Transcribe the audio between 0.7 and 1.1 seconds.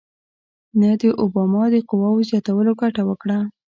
نه د